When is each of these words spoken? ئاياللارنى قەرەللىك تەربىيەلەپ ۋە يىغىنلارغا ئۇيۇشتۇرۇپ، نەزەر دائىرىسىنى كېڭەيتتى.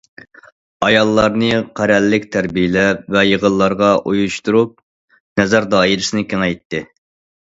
ئاياللارنى 0.85 1.59
قەرەللىك 1.79 2.25
تەربىيەلەپ 2.35 3.03
ۋە 3.17 3.25
يىغىنلارغا 3.33 3.91
ئۇيۇشتۇرۇپ، 4.13 4.73
نەزەر 5.43 5.69
دائىرىسىنى 5.75 6.27
كېڭەيتتى. 6.33 6.83